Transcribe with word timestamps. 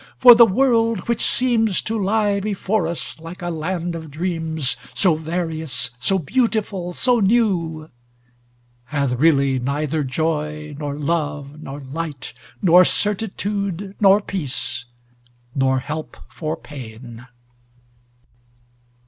for 0.17 0.33
the 0.33 0.47
world 0.47 1.07
which 1.07 1.21
seems 1.23 1.79
To 1.83 1.95
lie 2.03 2.39
before 2.39 2.87
us 2.87 3.19
like 3.19 3.43
a 3.43 3.51
land 3.51 3.93
of 3.93 4.09
dreams, 4.09 4.75
So 4.95 5.13
various, 5.13 5.91
so 5.99 6.17
beautiful, 6.17 6.91
so 6.93 7.19
new, 7.19 7.87
Hath 8.85 9.11
really 9.13 9.59
neither 9.59 10.03
joy, 10.03 10.75
nor 10.79 10.95
love, 10.97 11.61
nor 11.61 11.81
light, 11.81 12.33
Nor 12.63 12.83
certitude, 12.83 13.93
nor 13.99 14.21
peace, 14.21 14.85
nor 15.53 15.77
help 15.77 16.17
for 16.29 16.57
pain." 16.57 17.27